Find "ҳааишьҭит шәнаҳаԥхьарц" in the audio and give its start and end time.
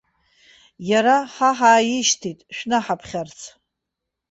1.57-3.39